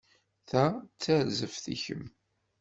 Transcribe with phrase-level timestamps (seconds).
[0.49, 2.03] Ta d tarzeft i kemm.